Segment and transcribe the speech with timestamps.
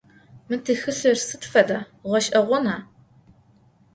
[0.49, 2.75] Mı txılhır sıd feda, ğeş'eğona?